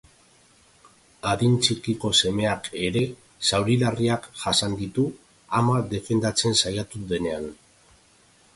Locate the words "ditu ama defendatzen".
4.81-6.61